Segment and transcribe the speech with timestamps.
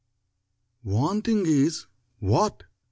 [0.95, 1.85] '"WANTING IS
[2.21, 2.63] WHAT?